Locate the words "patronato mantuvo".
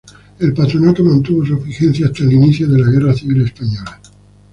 0.55-1.45